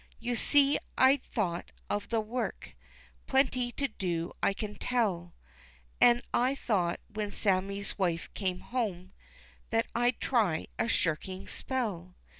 You 0.19 0.33
see, 0.35 0.79
I'd 0.97 1.19
a 1.19 1.29
thought 1.31 1.71
of 1.87 2.09
the 2.09 2.19
work, 2.21 2.73
Plenty 3.27 3.71
to 3.73 3.87
do 3.87 4.33
I 4.41 4.51
can 4.51 4.73
tell, 4.73 5.35
An' 6.01 6.23
I 6.33 6.55
thought 6.55 6.99
when 7.13 7.31
Sammie's 7.31 7.99
wife 7.99 8.27
came 8.33 8.61
home 8.61 9.13
That 9.69 9.85
I'd 9.93 10.19
try 10.19 10.69
a 10.79 10.87
shirking 10.87 11.47
spell. 11.47 12.15